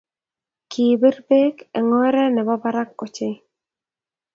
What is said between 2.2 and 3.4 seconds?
ne bo barak ochei.